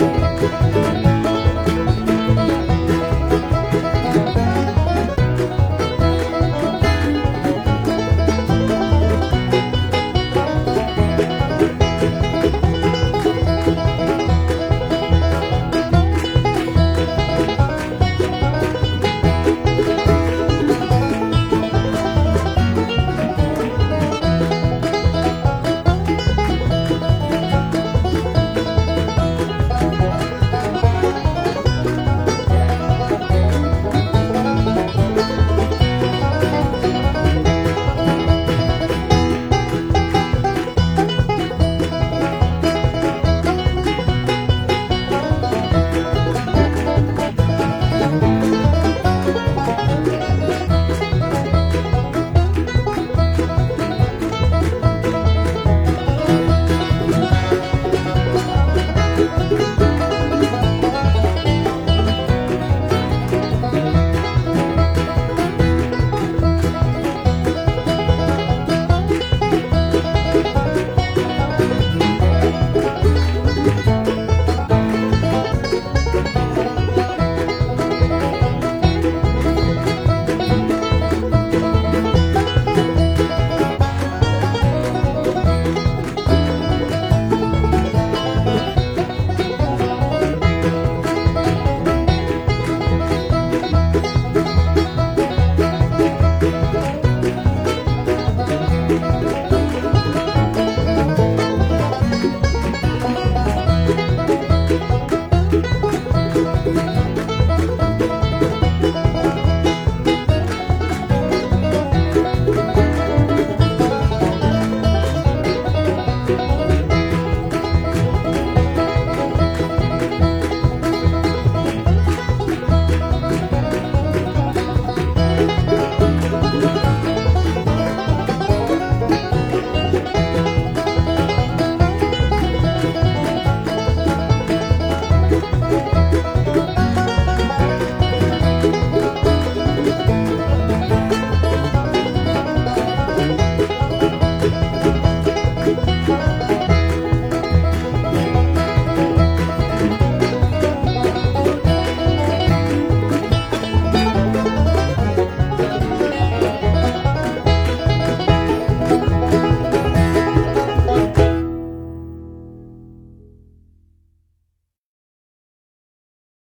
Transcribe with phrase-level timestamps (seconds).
[0.00, 1.19] Música